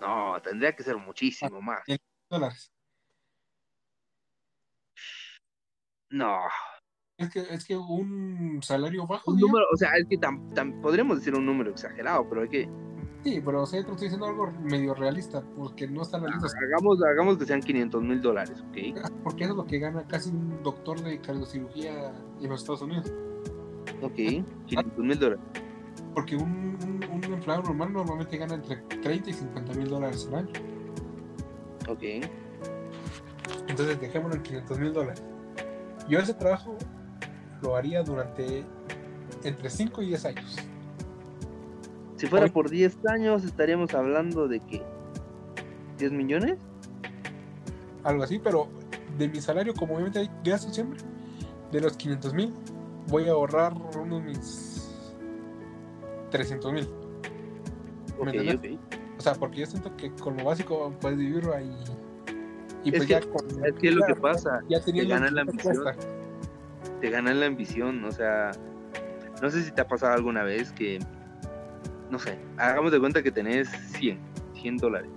[0.00, 1.82] No, tendría que ser muchísimo más.
[2.28, 2.70] Dólares.
[6.10, 6.38] No,
[7.20, 10.48] Es que, es que un salario bajo, un diga- número, o sea, es que tam-
[10.54, 12.68] tam- podríamos decir un número exagerado, pero hay que
[13.22, 16.48] sí, pero o sea, yo te estoy diciendo algo medio realista, porque no está realista,
[16.66, 18.78] hagamos, hagamos que sean 500 mil dólares, ¿ok?
[19.22, 23.12] porque eso es lo que gana casi un doctor de cardiocirugía en los Estados Unidos.
[24.02, 24.14] Ok,
[24.66, 25.44] 500 mil dólares.
[26.14, 30.36] Porque un, un, un empleado normal normalmente gana entre 30 y 50 mil dólares al
[30.36, 30.52] año.
[31.86, 32.02] Ok,
[33.68, 35.22] Entonces dejémoslo en 500 mil dólares.
[36.08, 36.76] Yo ese trabajo
[37.62, 38.64] lo haría durante
[39.44, 40.56] entre 5 y 10 años.
[42.16, 44.82] si fuera Hoy- por 10 años, estaríamos hablando de que
[45.98, 46.58] 10 millones.
[48.04, 48.68] Algo así, pero
[49.18, 51.00] de mi salario, como obviamente hay gastos siempre,
[51.72, 52.52] de los 500 mil,
[53.08, 54.90] voy a ahorrar unos mis
[56.30, 56.88] 300 mil.
[58.18, 58.72] Ok, ¿Me entiendes?
[58.78, 58.80] ok.
[59.18, 61.70] O sea, porque yo siento que con lo básico puedes vivir ahí.
[62.84, 63.64] Y Es pues que- ya con.
[63.64, 65.76] Es que es lo ya- que pasa, Ya teniendo gana la ambición.
[65.82, 66.06] cuesta.
[67.00, 68.50] Te ganan la ambición, o sea,
[69.42, 70.98] no sé si te ha pasado alguna vez que,
[72.10, 74.18] no sé, hagamos de cuenta que tenés 100,
[74.54, 75.10] 100 dólares.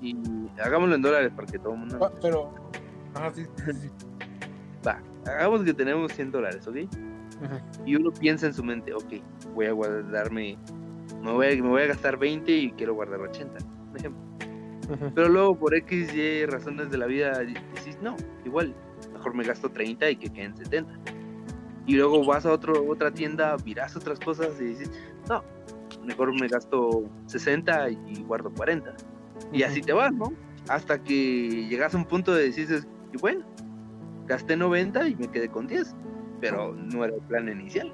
[0.00, 0.16] Y
[0.62, 1.98] hagámoslo en dólares para que todo el mundo...
[2.00, 2.54] Ah, Pero.
[3.14, 3.90] Ajá, sí, sí, sí.
[4.86, 6.76] Va, hagamos que tenemos 100 dólares, ¿ok?
[7.84, 9.14] Y uno piensa en su mente, ok,
[9.54, 10.58] voy a guardarme,
[11.22, 13.58] me voy a, me voy a gastar 20 y quiero guardar 80,
[13.90, 14.22] por ejemplo.
[15.14, 18.74] Pero luego por X, Y razones de la vida decís, no, igual,
[19.20, 20.98] mejor me gasto 30 y que queden 70.
[21.86, 24.90] Y luego vas a otro, otra tienda, miras otras cosas y dices,
[25.28, 25.44] no,
[26.04, 28.94] mejor me gasto 60 y guardo 40.
[29.52, 30.32] Y así te vas, ¿no?
[30.68, 33.44] Hasta que llegas a un punto de decir, y bueno,
[34.26, 35.94] gasté 90 y me quedé con 10.
[36.40, 37.92] Pero no era el plan inicial.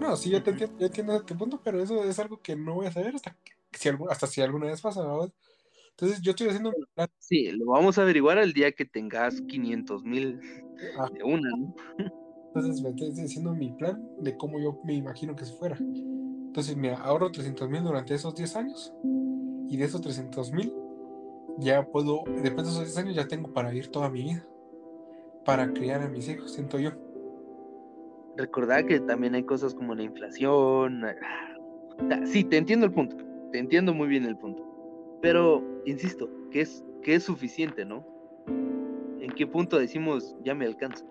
[0.00, 2.74] No, sí, yo te entiendo, yo entiendo este punto, pero eso es algo que no
[2.74, 5.32] voy a saber hasta, que- si, hasta si alguna vez pasa, ¿verdad?
[5.96, 7.08] Entonces yo estoy haciendo mi plan.
[7.18, 10.40] Sí, lo vamos a averiguar el día que tengas 500 mil
[10.98, 11.08] Ah.
[11.12, 11.74] de una, ¿no?
[12.48, 15.76] Entonces me estoy haciendo mi plan de cómo yo me imagino que se fuera.
[15.78, 18.92] Entonces me ahorro 300 mil durante esos 10 años
[19.68, 20.72] y de esos 300 mil
[21.58, 24.44] ya puedo, después de esos 10 años ya tengo para vivir toda mi vida,
[25.44, 26.90] para criar a mis hijos, siento yo.
[28.36, 31.04] Recordar que también hay cosas como la inflación.
[31.04, 31.14] ah,
[32.26, 33.16] Sí, te entiendo el punto.
[33.52, 34.64] Te entiendo muy bien el punto.
[35.24, 38.04] Pero, insisto, que es, que es suficiente, ¿no?
[39.18, 41.02] ¿En qué punto decimos ya me alcanza?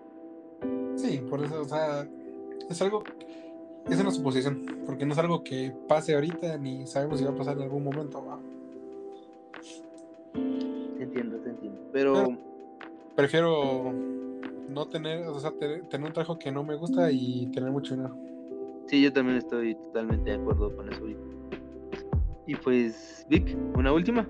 [0.94, 2.06] Sí, por eso, o sea,
[2.70, 3.02] es algo,
[3.90, 7.34] es una suposición, porque no es algo que pase ahorita ni sabemos si va a
[7.34, 8.24] pasar en algún momento.
[8.24, 8.38] ¿va?
[10.32, 11.80] Te entiendo, te entiendo.
[11.92, 12.38] Pero, Pero-
[13.16, 13.92] Prefiero
[14.68, 17.96] no tener, o sea, tener, tener un trabajo que no me gusta y tener mucho
[17.96, 18.16] dinero.
[18.86, 21.20] sí, yo también estoy totalmente de acuerdo con eso ahorita.
[22.46, 24.28] Y pues, Vic, una última.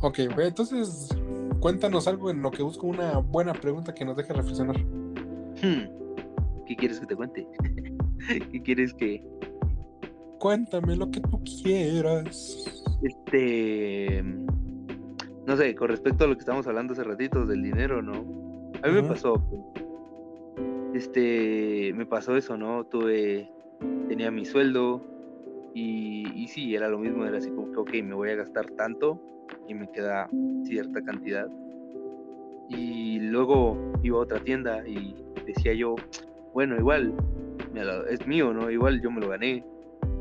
[0.00, 1.08] Ok, güey, entonces
[1.60, 4.78] cuéntanos algo en lo que busco una buena pregunta que nos deje reflexionar.
[4.78, 7.46] Hmm, ¿Qué quieres que te cuente?
[8.50, 9.22] ¿Qué quieres que,
[10.38, 12.84] Cuéntame lo que tú quieras.
[13.02, 14.22] este,
[15.46, 18.12] no sé, con respecto a lo que estábamos hablando hace ratitos del dinero, ¿no?
[18.82, 19.42] A mí me pasó,
[20.94, 22.84] este, me pasó eso, ¿no?
[22.84, 23.50] Tuve,
[24.08, 25.02] tenía mi sueldo
[25.76, 28.64] y, y sí, era lo mismo, era así como que, ok, me voy a gastar
[28.78, 29.20] tanto
[29.68, 30.26] y me queda
[30.64, 31.48] cierta cantidad.
[32.70, 35.96] Y luego iba a otra tienda y decía yo,
[36.54, 37.12] bueno, igual,
[38.08, 38.70] es mío, ¿no?
[38.70, 39.62] Igual yo me lo gané.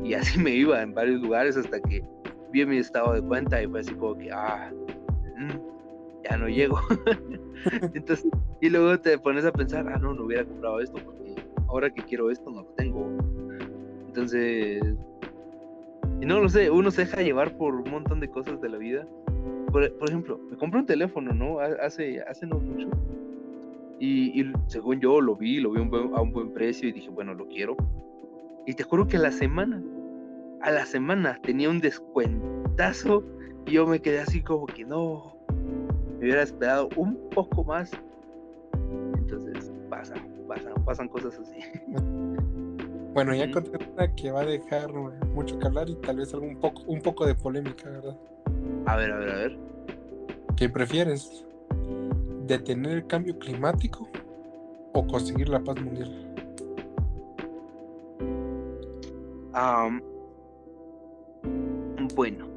[0.04, 2.04] Y así me iba en varios lugares hasta que
[2.52, 4.74] vi mi estado de cuenta y fue así como que, ah,
[5.38, 6.82] mm, ya no llego.
[7.94, 8.28] Entonces,
[8.60, 11.34] y luego te pones a pensar, ah, no, no hubiera comprado esto porque
[11.70, 13.10] ahora que quiero esto no lo tengo.
[14.08, 14.82] Entonces,
[16.21, 18.78] y no lo sé, uno se deja llevar por un montón de cosas de la
[18.78, 19.06] vida.
[19.71, 21.60] Por, por ejemplo, me compré un teléfono, ¿no?
[21.60, 22.88] Ha- Hace, hace no mucho.
[23.99, 26.88] Y, y según yo lo vi, lo vi a un buen- a un buen precio
[26.89, 27.75] y dije, bueno, lo quiero.
[28.65, 29.82] Y te juro que a la semana,
[30.62, 33.23] a la semana tenía un descuentazo
[33.65, 35.38] y yo me quedé así como que no,
[36.19, 37.91] me hubiera esperado un poco más.
[39.17, 40.15] Entonces pasa,
[40.47, 41.58] pasan, pasan cosas así.
[43.15, 46.58] Bueno, ya conté una que va a dejar mucho que hablar y tal vez algún
[46.58, 48.17] poco, un poco de polémica, ¿verdad?
[48.88, 49.58] A ver, a ver, a ver.
[50.58, 51.45] ¿Qué prefieres?
[52.45, 54.10] ¿Detener el cambio climático
[54.91, 56.36] o conseguir la paz mundial?
[59.54, 60.01] Am,
[62.15, 62.47] bueno,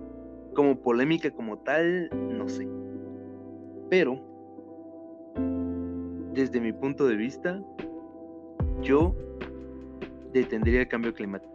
[0.57, 2.67] como polémica como tal, no sé.
[3.89, 4.21] Pero,
[6.35, 7.63] desde mi punto de vista,
[8.83, 9.15] yo
[10.33, 11.53] detendría el cambio climático.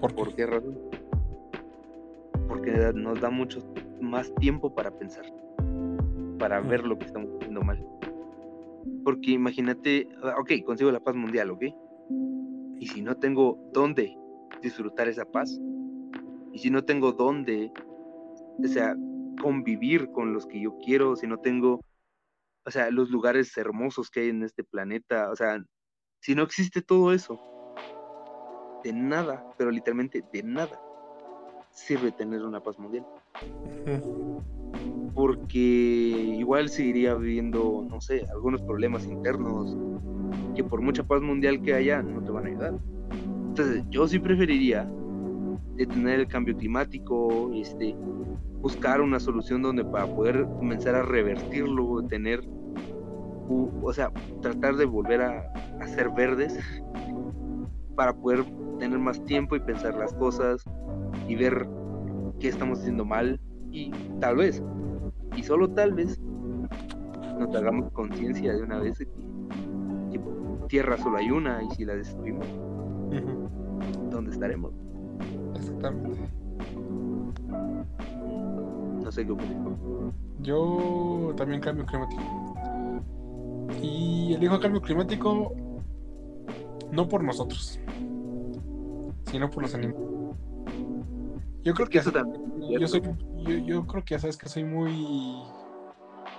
[0.00, 0.16] ¿Por qué?
[0.16, 0.78] ¿Por qué razón?
[2.48, 3.60] Porque nos da mucho
[4.00, 5.24] más tiempo para pensar,
[6.38, 7.84] para ver lo que estamos haciendo mal.
[9.04, 11.64] Porque imagínate, ah, ok, consigo la paz mundial, ¿ok?
[12.78, 14.16] Y si no tengo dónde
[14.62, 15.58] disfrutar esa paz,
[16.52, 17.72] y si no tengo dónde,
[18.62, 18.96] o sea,
[19.40, 21.80] convivir con los que yo quiero, si no tengo,
[22.64, 25.64] o sea, los lugares hermosos que hay en este planeta, o sea,
[26.24, 27.38] si no existe todo eso,
[28.82, 30.80] de nada, pero literalmente de nada,
[31.70, 33.04] sirve tener una paz mundial.
[35.14, 39.76] Porque igual seguiría viviendo, no sé, algunos problemas internos
[40.56, 42.74] que por mucha paz mundial que haya no te van a ayudar.
[43.48, 44.90] Entonces, yo sí preferiría
[45.76, 47.94] detener el cambio climático, este,
[48.62, 52.40] buscar una solución donde para poder comenzar a revertirlo, tener,
[53.48, 56.58] o sea, tratar de volver a, a ser verdes
[57.94, 58.44] para poder
[58.78, 60.64] tener más tiempo y pensar las cosas
[61.28, 61.68] y ver
[62.40, 64.62] qué estamos haciendo mal y tal vez,
[65.36, 66.20] y solo tal vez,
[67.38, 69.06] nos hagamos conciencia de una vez que,
[70.12, 70.20] que
[70.68, 72.46] tierra solo hay una y si la destruimos.
[74.10, 74.72] ¿dónde estaremos?
[75.56, 76.20] Exactamente.
[79.02, 79.78] No sé qué opinas.
[80.40, 82.22] Yo también cambio climático.
[83.86, 85.52] Y elijo cambio climático
[86.90, 87.78] no por nosotros,
[89.26, 90.00] sino por los animales.
[91.62, 92.42] Yo creo que Eso también
[92.78, 93.24] yo, soy, cierto.
[93.46, 95.42] yo, yo creo que ya sabes que soy muy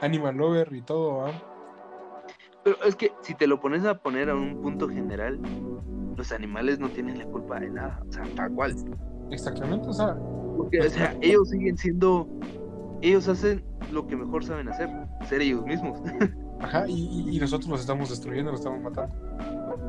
[0.01, 1.25] animal lover y todo.
[2.63, 5.39] Pero es que si te lo pones a poner a un punto general,
[6.15, 8.75] los animales no tienen la culpa de nada, o sea, tal cual.
[9.29, 10.15] Exactamente, o sea,
[10.58, 12.27] Porque, o sea, ellos siguen siendo,
[13.01, 14.89] ellos hacen lo que mejor saben hacer,
[15.27, 15.99] ser ellos mismos.
[16.60, 19.15] ajá, y, nosotros los estamos destruyendo, los estamos matando.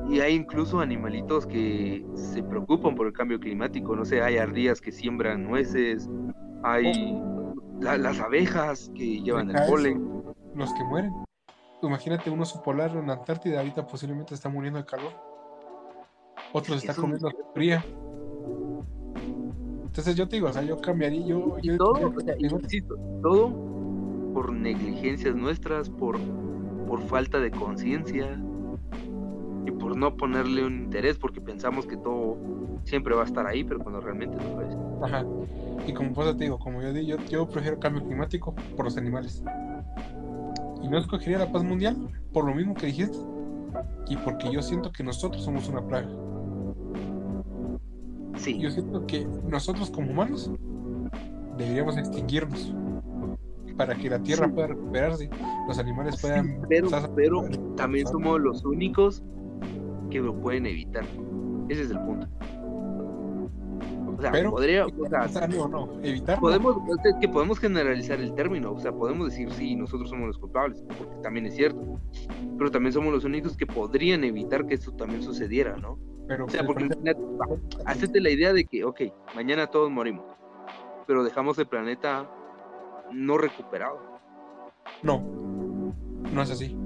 [0.09, 4.81] Y hay incluso animalitos que se preocupan por el cambio climático, no sé, hay ardillas
[4.81, 6.09] que siembran nueces,
[6.63, 7.21] hay
[7.81, 10.25] la- las abejas que llevan el polen.
[10.55, 11.13] Los que mueren.
[11.83, 15.13] Imagínate un oso polar en la Antártida, ahorita posiblemente está muriendo de calor.
[16.53, 17.85] Otros está Eso comiendo fría.
[19.85, 22.47] Entonces yo te digo, o sea, yo cambiaría, yo, yo todo, yo- o sea, y
[22.47, 23.51] insisto, todo
[24.35, 26.19] por negligencias nuestras, por,
[26.87, 28.39] por falta de conciencia
[29.67, 32.37] y por no ponerle un interés, porque pensamos que todo
[32.85, 34.77] siempre va a estar ahí, pero cuando realmente no lo es.
[35.03, 35.25] Ajá.
[35.87, 38.97] Y como pues te digo, como yo digo, yo, yo prefiero cambio climático por los
[38.97, 39.43] animales.
[40.83, 41.97] Y no escogería la paz mundial
[42.33, 43.19] por lo mismo que dijiste.
[44.09, 46.09] Y porque yo siento que nosotros somos una plaga.
[48.37, 48.59] Sí.
[48.59, 50.51] Yo siento que nosotros como humanos
[51.57, 52.73] deberíamos extinguirnos
[53.77, 54.53] para que la Tierra Sí.
[54.53, 55.31] pueda recuperarse,
[55.69, 56.63] los animales Sí, puedan...
[56.69, 57.43] pero, quizás- pero
[57.77, 59.23] también somos los únicos
[60.11, 61.05] que lo pueden evitar.
[61.69, 62.27] Ese es el punto.
[64.17, 66.41] O sea, Pero- podría, o sea, o no, evitar.
[66.41, 70.39] podemos, es que podemos generalizar el término, o sea, podemos decir sí, nosotros somos los
[70.39, 72.01] culpables, porque también es cierto,
[72.57, 75.99] pero también somos los únicos que podrían evitar que esto también sucediera, ¿no?
[76.29, 77.21] pero O sea, porque imagínate,
[77.85, 79.03] hacete la idea de que, ok,
[79.35, 80.25] mañana todos morimos,
[81.07, 82.29] pero dejamos el planeta
[83.13, 83.99] no recuperado.
[85.03, 85.23] No,
[86.33, 86.77] no es así.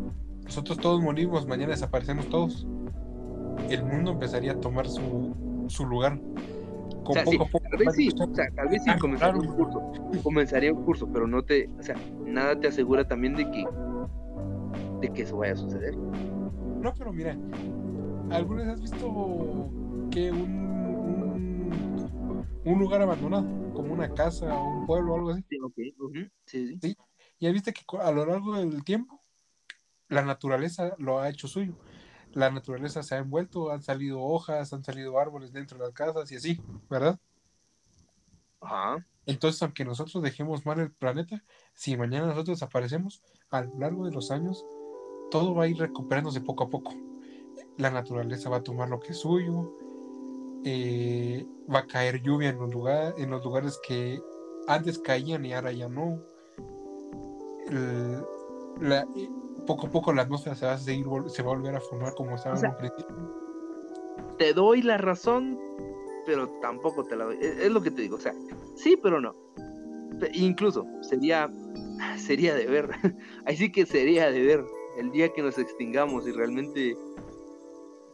[0.44, 2.66] Nosotros todos morimos, mañana desaparecemos todos.
[3.68, 6.18] El mundo empezaría a tomar su, su lugar.
[7.04, 7.64] Con O sea, sí, poco a poco.
[7.70, 9.48] Tal vez sí, o sea, tal vez sí Ah, comenzaría claro.
[9.50, 13.50] un curso, comenzaría un curso, pero no te, o sea, nada te asegura también de
[13.50, 13.64] que,
[15.00, 15.96] de que eso vaya a suceder.
[15.96, 17.36] No, pero mira,
[18.30, 19.68] ¿alguna vez has visto
[20.10, 20.69] que un,
[22.64, 23.44] un, lugar abandonado,
[23.74, 25.44] como una casa o un pueblo o algo así?
[25.48, 26.96] Sí, ok, ujú, sí, sí.
[27.38, 29.20] Ya viste que a lo largo del tiempo
[30.08, 31.74] la naturaleza lo ha hecho suyo.
[32.32, 36.30] La naturaleza se ha envuelto, han salido hojas, han salido árboles dentro de las casas
[36.30, 37.18] y así, ¿verdad?
[38.60, 39.06] Ajá.
[39.26, 41.42] Entonces, aunque nosotros dejemos mal el planeta,
[41.74, 44.64] si mañana nosotros desaparecemos, a lo largo de los años,
[45.30, 46.94] todo va a ir recuperándose poco a poco.
[47.76, 49.72] La naturaleza va a tomar lo que es suyo,
[50.64, 54.20] eh, va a caer lluvia en los, lugar, en los lugares que
[54.66, 56.20] antes caían y ahora ya no.
[57.68, 58.24] El-
[58.80, 59.06] la-
[59.66, 62.14] poco a poco la atmósfera se va a seguir, se va a volver a formar
[62.14, 63.16] como estaba O sea, en un principio.
[64.38, 65.58] Te doy la razón,
[66.26, 67.36] pero tampoco te la doy.
[67.40, 68.34] Es, es lo que te digo, o sea,
[68.74, 69.34] sí, pero no.
[70.32, 71.50] Incluso sería,
[72.16, 72.90] sería de ver,
[73.44, 74.64] ahí sí que sería de ver.
[74.98, 76.96] El día que nos extingamos y realmente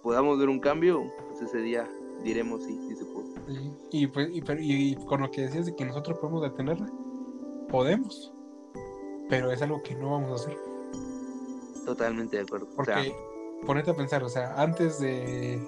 [0.03, 1.89] podamos ver un cambio, pues ese día
[2.23, 3.25] diremos sí, sí se pudo.
[3.49, 6.91] Sí, Y, pues, y, pero- y con lo que decías de que nosotros podemos detenerla,
[7.69, 8.33] podemos,
[9.29, 10.57] pero es algo que no vamos a hacer.
[11.85, 12.67] Totalmente de acuerdo.
[12.73, 15.63] O Porque sea, ponete a pensar, o sea, antes de,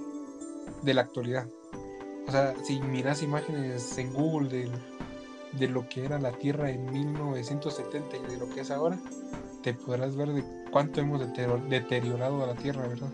[0.82, 1.48] de la actualidad,
[2.26, 4.72] o sea, si miras imágenes en Google del-
[5.52, 8.98] de, lo que era la Tierra en 1970 y de lo que es ahora,
[9.62, 11.20] te podrás ver de cuánto hemos
[11.70, 13.10] deteriorado a la Tierra, ¿verdad?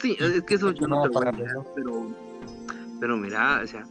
[0.00, 1.32] Sí, es que eso yo no te voy a
[1.74, 2.06] pero,
[3.00, 3.86] pero mira, o sea,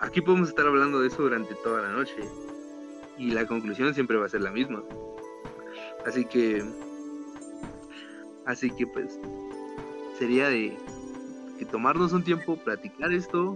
[0.00, 2.16] aquí podemos estar hablando de eso durante toda la noche
[3.18, 4.82] y la conclusión siempre va a ser la misma.
[6.06, 6.62] Así que,
[8.44, 9.18] así que pues,
[10.18, 10.76] sería de
[11.58, 13.54] que tomarnos un tiempo, platicar esto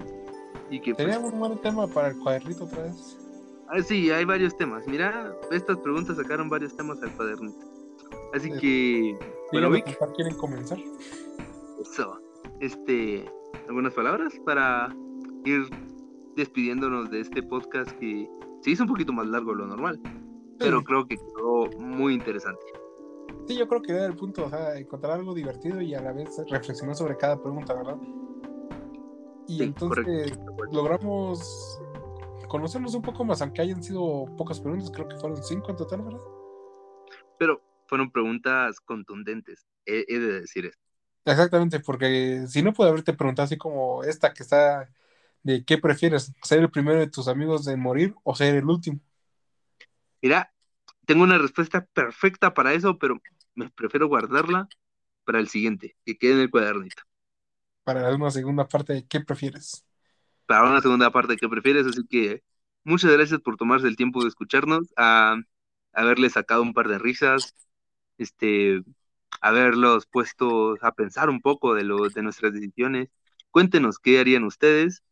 [0.70, 3.16] y que pues, Sería un buen tema para el cuadernito otra vez.
[3.68, 4.87] ah, sí, hay varios temas.
[4.87, 7.66] Mira, estas preguntas sacaron varios temas al cuadernito.
[8.35, 8.59] Así Sí.
[8.61, 9.18] que,
[9.53, 9.85] bueno, Vic,
[10.16, 10.79] quieren comenzar.
[11.80, 12.20] Eso.
[12.60, 13.24] Este,
[13.68, 14.94] algunas palabras para
[15.44, 15.62] ir
[16.36, 18.28] despidiéndonos de este podcast que
[18.62, 20.00] se hizo un poquito más largo de lo normal,
[20.58, 20.84] pero Sí.
[20.84, 22.60] creo que quedó muy interesante.
[23.46, 26.12] Sí, yo creo que era el punto, o sea, encontrar algo divertido y a la
[26.12, 27.96] vez reflexionar sobre cada pregunta, ¿verdad?
[29.48, 30.66] Y Sí, entonces correcto.
[30.72, 31.80] logramos
[32.48, 36.02] conocernos un poco más, aunque hayan sido pocas preguntas, creo que fueron cinco en total,
[36.02, 36.20] ¿verdad?
[37.38, 40.78] Pero fueron preguntas contundentes, he, he de decir eso.
[41.24, 44.90] Exactamente, porque si no puede haberte preguntado así como esta que está
[45.42, 49.00] de qué prefieres, ser el primero de tus amigos en morir o ser el último.
[50.22, 50.52] Mira,
[51.06, 53.20] tengo una respuesta perfecta para eso, pero
[53.54, 54.68] me prefiero guardarla
[55.24, 57.02] para el siguiente, que quede en el cuadernito.
[57.85, 59.85] Para una segunda parte de qué prefieres.
[60.46, 62.42] Para una segunda parte que prefieres, así que
[62.85, 65.37] muchas gracias por tomarse el tiempo de escucharnos, a
[65.92, 67.54] haberle sacado un par de risas,
[68.18, 68.83] este,
[69.40, 73.09] haberlos puesto a pensar un poco de lo, de nuestras decisiones.
[73.50, 75.03] Cuéntenos qué harían ustedes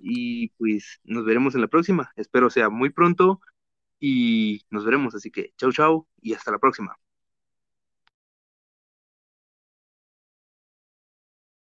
[0.00, 2.12] y pues nos veremos en la próxima.
[2.16, 3.40] Espero sea muy pronto
[4.00, 5.14] y nos veremos.
[5.14, 6.98] Así que chau chau y hasta la próxima.